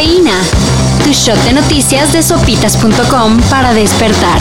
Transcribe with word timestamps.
Cafeína. 0.00 0.40
Tu 1.04 1.12
shot 1.12 1.36
de 1.44 1.52
noticias 1.52 2.10
de 2.14 2.22
sopitas.com 2.22 3.38
para 3.50 3.74
despertar. 3.74 4.38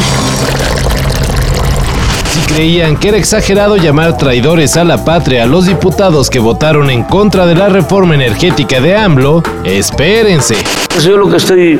Si 2.31 2.39
creían 2.53 2.95
que 2.95 3.09
era 3.09 3.17
exagerado 3.17 3.75
llamar 3.75 4.17
traidores 4.17 4.77
a 4.77 4.85
la 4.85 5.03
patria 5.03 5.43
a 5.43 5.45
los 5.47 5.65
diputados 5.65 6.29
que 6.29 6.39
votaron 6.39 6.89
en 6.89 7.03
contra 7.03 7.45
de 7.45 7.55
la 7.55 7.67
reforma 7.67 8.15
energética 8.15 8.79
de 8.79 8.95
AMLO, 8.95 9.43
espérense. 9.65 10.55
Pues 10.93 11.03
yo 11.03 11.17
lo 11.17 11.29
que 11.29 11.35
estoy 11.35 11.77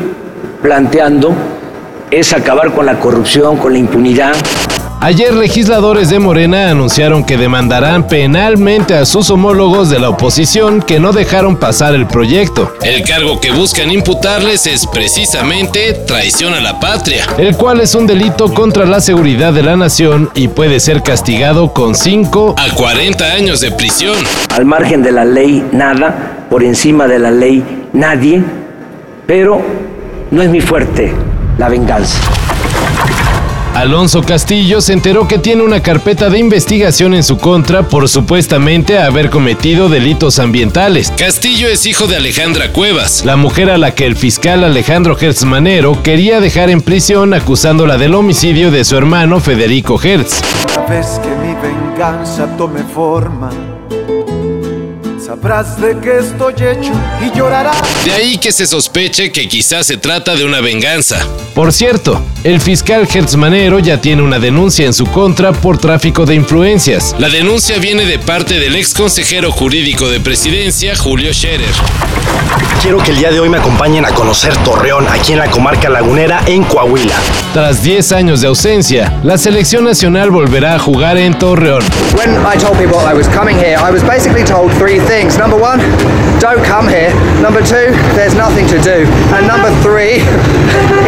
planteando 0.62 1.34
es 2.12 2.34
acabar 2.34 2.74
con 2.74 2.86
la 2.86 3.00
corrupción, 3.00 3.56
con 3.56 3.72
la 3.72 3.80
impunidad. 3.80 4.36
Ayer 5.02 5.34
legisladores 5.34 6.10
de 6.10 6.20
Morena 6.20 6.70
anunciaron 6.70 7.24
que 7.24 7.38
demandarán 7.38 8.06
penalmente 8.06 8.96
a 8.96 9.06
sus 9.06 9.30
homólogos 9.30 9.90
de 9.90 9.98
la 9.98 10.10
oposición 10.10 10.82
que 10.82 11.00
no 11.00 11.14
dejaron 11.14 11.56
pasar 11.56 11.96
el 11.96 12.06
proyecto. 12.06 12.74
El 12.82 13.04
cargo 13.04 13.40
que 13.40 13.52
buscan 13.52 13.92
imputarles 13.92 14.68
es 14.68 14.86
precisamente 14.86 15.94
traición 16.06 16.54
a 16.54 16.60
la 16.60 16.82
patria, 16.82 17.24
el 17.38 17.56
cual 17.56 17.80
es 17.80 17.96
un 17.96 18.08
delito 18.08 18.54
contra 18.54 18.86
la 18.86 19.00
seguridad 19.00 19.54
de 19.54 19.64
la 19.64 19.78
nación 19.78 20.32
y 20.36 20.50
puede 20.50 20.82
ser 20.82 21.02
castigado 21.02 21.72
con 21.72 21.96
5 21.96 22.56
a 22.58 22.76
40 22.76 23.24
años 23.24 23.62
de 23.62 23.72
prisión. 23.72 24.18
Al 24.54 24.66
margen 24.66 25.02
de 25.02 25.14
la 25.14 25.24
ley, 25.24 25.66
nada, 25.72 26.46
por 26.50 26.62
encima 26.62 27.08
de 27.08 27.20
la 27.20 27.32
ley, 27.32 27.64
nadie, 27.94 28.44
pero 29.26 29.62
no 30.30 30.42
es 30.42 30.50
mi 30.50 30.60
fuerte 30.60 31.14
la 31.58 31.70
venganza. 31.70 32.20
Alonso 33.76 34.22
Castillo 34.24 34.82
se 34.82 34.94
enteró 34.94 35.28
que 35.28 35.38
tiene 35.38 35.64
una 35.64 35.82
carpeta 35.82 36.30
de 36.30 36.40
investigación 36.40 37.14
en 37.14 37.24
su 37.24 37.38
contra 37.38 37.84
por 37.84 38.10
supuestamente 38.10 39.00
haber 39.00 39.30
cometido 39.30 39.90
delitos 39.90 40.40
ambientales. 40.40 41.12
Castillo 41.12 41.68
es 41.68 41.86
hijo 41.86 42.08
de 42.08 42.18
Alejandra 42.18 42.74
Cuevas, 42.74 43.24
la 43.26 43.36
mujer 43.36 43.70
a 43.70 43.78
la 43.78 43.96
que 43.96 44.06
el 44.06 44.16
fiscal 44.16 44.64
Alejandro 44.64 45.18
Hertz 45.20 45.44
Manero 45.46 46.02
quería 46.04 46.40
dejar 46.40 46.70
en 46.70 46.82
prisión 46.82 47.34
acusándola 47.34 47.98
del 47.98 48.16
homicidio 48.16 48.72
de 48.72 48.84
su 48.84 48.98
hermano 48.98 49.40
Federico 49.40 50.00
Hertz. 50.02 50.42
Vez 50.90 51.20
que 51.24 51.30
mi 51.30 51.54
venganza 51.56 52.48
tome 52.58 52.84
forma 52.84 53.79
Sabrás 55.30 55.80
de 55.80 55.96
qué 56.00 56.18
estoy 56.18 56.54
hecho 56.54 56.92
y 57.22 57.38
llorarás. 57.38 57.78
De 58.04 58.12
ahí 58.14 58.40
que 58.40 58.52
se 58.52 58.66
sospeche 58.66 59.32
que 59.32 59.48
quizás 59.48 59.86
se 59.86 59.98
trata 59.98 60.36
de 60.36 60.44
una 60.44 60.60
venganza. 60.60 61.24
Por 61.54 61.72
cierto, 61.72 62.20
el 62.44 62.60
fiscal 62.60 63.08
Hertzmanero 63.08 63.78
ya 63.78 64.02
tiene 64.02 64.24
una 64.24 64.40
denuncia 64.40 64.88
en 64.88 64.94
su 64.96 65.06
contra 65.06 65.52
por 65.52 65.78
tráfico 65.78 66.26
de 66.26 66.34
influencias. 66.34 67.16
La 67.20 67.30
denuncia 67.30 67.78
viene 67.78 68.06
de 68.06 68.18
parte 68.18 68.56
del 68.56 68.76
ex 68.76 68.96
consejero 68.96 69.52
jurídico 69.52 70.10
de 70.10 70.20
presidencia, 70.20 70.96
Julio 70.96 71.32
Scherer. 71.32 71.76
Quiero 72.82 72.98
que 73.04 73.12
el 73.12 73.18
día 73.18 73.30
de 73.30 73.42
hoy 73.42 73.50
me 73.50 73.58
acompañen 73.58 74.06
a 74.06 74.12
conocer 74.12 74.56
Torreón, 74.64 75.06
aquí 75.10 75.34
en 75.34 75.40
la 75.40 75.52
comarca 75.52 75.90
lagunera, 75.90 76.42
en 76.48 76.64
Coahuila. 76.64 77.14
Tras 77.54 77.84
10 77.84 78.14
años 78.14 78.40
de 78.40 78.48
ausencia, 78.48 79.20
la 79.22 79.38
selección 79.38 79.84
nacional 79.84 80.32
volverá 80.32 80.76
a 80.76 80.80
jugar 80.80 81.18
en 81.18 81.38
Torreón. 81.38 81.84
When 82.18 82.38
I 82.38 82.58
told 82.58 82.78
people 82.78 82.98
I 83.00 83.14
was 83.14 83.28
coming 83.28 83.58
here, 83.58 83.76
I 83.78 83.92
was 83.92 84.02
basically 84.02 84.46
told 84.46 84.72
three 84.80 85.00
things. 85.00 85.19
Number 85.20 85.58
one, 85.58 85.80
don't 86.40 86.64
come 86.64 86.88
here. 86.88 87.14
Number 87.42 87.62
two, 87.62 87.92
there's 88.16 88.36
nothing 88.36 88.66
to 88.68 88.80
do. 88.80 89.06
And 89.36 89.46
number 89.48 89.70
three, 89.82 90.14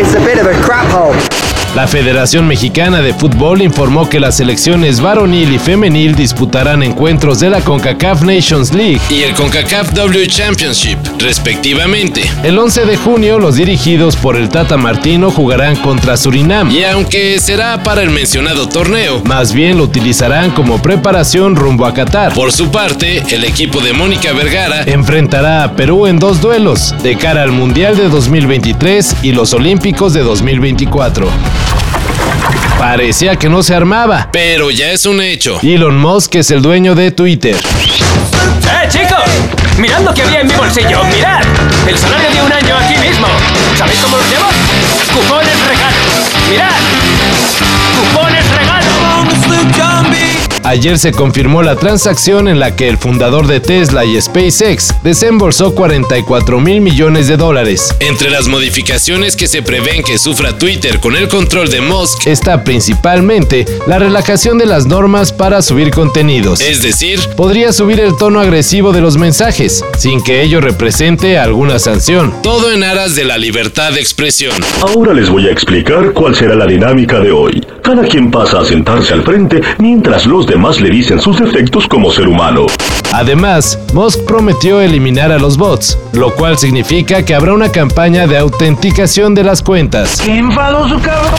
it's 0.02 0.16
a 0.16 0.20
bit 0.20 0.38
of 0.38 0.48
a 0.48 0.54
crap 0.62 0.92
hole. 0.92 1.41
La 1.76 1.88
Federación 1.88 2.48
Mexicana 2.48 3.02
de 3.02 3.14
Fútbol 3.14 3.62
informó 3.62 4.10
que 4.10 4.20
las 4.20 4.36
selecciones 4.36 5.00
varonil 5.00 5.54
y 5.54 5.58
femenil 5.58 6.16
disputarán 6.16 6.84
encuentros 6.84 7.40
de 7.40 7.50
la 7.50 7.62
CONCACAF 7.62 8.24
Nations 8.24 8.74
League 8.74 9.00
y 9.10 9.22
el 9.22 9.34
CONCACAF 9.34 9.94
W 9.94 10.28
Championship, 10.28 10.98
respectivamente. 11.20 12.30
El 12.44 12.60
11 12.60 12.86
de 12.86 12.98
junio, 12.98 13.40
los 13.40 13.56
dirigidos 13.56 14.18
por 14.18 14.36
el 14.36 14.50
Tata 14.50 14.76
Martino 14.76 15.32
jugarán 15.32 15.78
contra 15.78 16.18
Surinam 16.18 16.70
y 16.70 16.84
aunque 16.84 17.40
será 17.40 17.82
para 17.82 18.04
el 18.04 18.10
mencionado 18.10 18.68
torneo, 18.68 19.22
más 19.24 19.54
bien 19.54 19.78
lo 19.78 19.86
utilizarán 19.86 20.52
como 20.52 20.82
preparación 20.82 21.56
rumbo 21.56 21.86
a 21.86 21.94
Qatar. 21.94 22.34
Por 22.34 22.52
su 22.52 22.70
parte, 22.70 23.24
el 23.30 23.46
equipo 23.46 23.80
de 23.80 23.94
Mónica 23.94 24.34
Vergara 24.34 24.84
enfrentará 24.84 25.64
a 25.64 25.74
Perú 25.78 26.06
en 26.06 26.20
dos 26.20 26.42
duelos 26.42 26.94
de 27.02 27.16
cara 27.16 27.44
al 27.44 27.54
Mundial 27.54 27.96
de 27.96 28.10
2023 28.10 29.16
y 29.24 29.32
los 29.32 29.54
Olímpicos 29.54 30.12
de 30.14 30.20
2024. 30.20 31.30
Parecía 32.82 33.36
que 33.36 33.48
no 33.48 33.62
se 33.62 33.76
armaba, 33.76 34.30
pero 34.32 34.72
ya 34.72 34.90
es 34.90 35.06
un 35.06 35.22
hecho. 35.22 35.60
Elon 35.62 36.00
Musk 36.00 36.34
es 36.34 36.50
el 36.50 36.64
dueño 36.64 36.96
de 36.96 37.12
Twitter. 37.12 37.56
¡Eh, 37.56 38.88
chicos! 38.90 39.22
¡Mirad 39.78 40.02
lo 40.02 40.12
que 40.12 40.24
había 40.24 40.40
en 40.42 40.48
mi 40.48 40.54
bolsillo! 40.56 41.04
¡Mirad! 41.04 41.44
El 41.88 41.96
salario 41.96 42.32
de 42.32 42.42
un 42.42 42.52
año 42.52 42.76
aquí 42.76 42.98
mismo. 42.98 43.28
¿Sabéis 43.78 44.00
cómo 44.00 44.18
los 44.18 44.26
llamo? 44.32 44.48
¡Cupones 45.14 45.60
regalo! 45.68 45.96
¡Mirad! 46.50 46.72
¡Cupones! 48.00 48.41
Ayer 50.72 50.98
se 50.98 51.12
confirmó 51.12 51.64
la 51.64 51.76
transacción 51.76 52.48
en 52.48 52.58
la 52.58 52.78
que 52.78 52.88
el 52.88 52.98
fundador 52.98 53.46
de 53.46 53.60
Tesla 53.60 54.06
y 54.06 54.22
SpaceX 54.22 54.94
desembolsó 55.04 55.76
44 55.76 56.62
mil 56.62 56.80
millones 56.80 57.28
de 57.28 57.36
dólares. 57.36 57.94
Entre 58.00 58.30
las 58.30 58.48
modificaciones 58.48 59.36
que 59.36 59.50
se 59.50 59.64
prevén 59.64 60.02
que 60.02 60.18
sufra 60.18 60.58
Twitter 60.58 61.02
con 61.02 61.18
el 61.18 61.28
control 61.28 61.70
de 61.70 61.82
Musk 61.82 62.26
está 62.26 62.64
principalmente 62.64 63.66
la 63.86 64.00
relajación 64.00 64.58
de 64.58 64.66
las 64.66 64.86
normas 64.86 65.34
para 65.34 65.62
subir 65.62 65.92
contenidos. 65.92 66.62
Es 66.62 66.82
decir, 66.82 67.20
podría 67.36 67.74
subir 67.74 68.00
el 68.00 68.16
tono 68.16 68.40
agresivo 68.40 68.94
de 68.94 69.02
los 69.02 69.18
mensajes, 69.18 69.84
sin 69.98 70.24
que 70.24 70.42
ello 70.42 70.62
represente 70.62 71.38
alguna 71.38 71.80
sanción. 71.80 72.34
Todo 72.44 72.72
en 72.72 72.86
aras 72.86 73.14
de 73.16 73.26
la 73.26 73.38
libertad 73.38 73.92
de 73.92 74.00
expresión. 74.00 74.56
Ahora 74.80 75.14
les 75.14 75.30
voy 75.30 75.50
a 75.50 75.52
explicar 75.52 76.14
cuál 76.14 76.34
será 76.34 76.56
la 76.56 76.66
dinámica 76.66 77.20
de 77.20 77.32
hoy. 77.32 77.62
Cada 77.84 78.04
quien 78.04 78.32
pasa 78.32 78.60
a 78.60 78.64
sentarse 78.66 79.14
al 79.14 79.24
frente 79.24 79.60
mientras 79.80 80.26
los 80.26 80.48
demás 80.48 80.61
le 80.62 80.90
dicen 80.92 81.20
sus 81.20 81.40
defectos 81.40 81.88
como 81.88 82.12
ser 82.12 82.28
humano. 82.28 82.68
Además, 83.14 83.80
Musk 83.94 84.22
prometió 84.26 84.80
eliminar 84.80 85.32
a 85.32 85.40
los 85.40 85.58
bots, 85.58 85.98
lo 86.14 86.36
cual 86.36 86.58
significa 86.58 87.26
que 87.26 87.34
habrá 87.34 87.54
una 87.54 87.72
campaña 87.72 88.28
de 88.28 88.38
autenticación 88.38 89.34
de 89.34 89.44
las 89.44 89.64
cuentas. 89.64 90.22
¡Qué 90.22 90.38
enfadoso, 90.38 91.00
cabrón! 91.02 91.34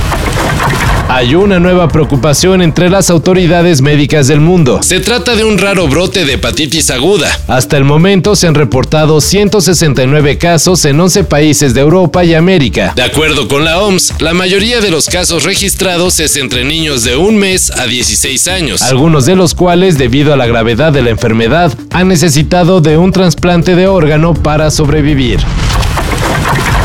Hay 1.09 1.35
una 1.35 1.61
nueva 1.61 1.89
preocupación 1.89 2.63
entre 2.63 2.89
las 2.89 3.11
autoridades 3.11 3.83
médicas 3.83 4.29
del 4.29 4.41
mundo. 4.41 4.83
Se 4.83 5.01
trata 5.01 5.37
de 5.37 5.45
un 5.45 5.59
raro 5.59 5.87
brote 5.87 6.25
de 6.25 6.35
hepatitis 6.35 6.91
aguda. 6.91 7.29
Hasta 7.49 7.77
el 7.77 7.85
momento 7.85 8.35
se 8.35 8.47
han 8.47 8.55
reportado 8.55 9.21
169 9.21 10.39
casos 10.39 10.85
en 10.87 10.99
11 10.99 11.25
países 11.25 11.75
de 11.75 11.83
Europa 11.83 12.25
y 12.25 12.35
América. 12.35 12.93
De 12.97 13.03
acuerdo 13.03 13.47
con 13.47 13.65
la 13.65 13.81
OMS, 13.83 14.15
la 14.21 14.33
mayoría 14.33 14.81
de 14.81 14.91
los 14.91 15.07
casos 15.07 15.45
registrados 15.45 16.19
es 16.19 16.37
entre 16.37 16.65
niños 16.65 17.05
de 17.05 17.17
un 17.17 17.37
mes 17.37 17.71
a 17.71 17.87
16 17.87 18.49
años, 18.49 18.83
algunos 18.83 19.27
de 19.27 19.37
los 19.37 19.55
cuales, 19.55 19.99
debido 19.99 20.33
a 20.33 20.37
la 20.37 20.47
gravedad 20.47 20.93
de 20.93 21.03
la 21.03 21.11
enfermedad, 21.11 21.77
han 21.91 22.09
necesitado 22.09 22.81
de 22.81 22.97
un 22.97 23.13
trasplante 23.13 23.77
de 23.77 23.87
órgano 23.87 24.33
para 24.33 24.71
sobrevivir. 24.71 25.41